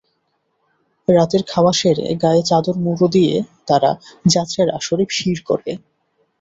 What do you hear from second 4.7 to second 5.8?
আসরে ভিড় করে।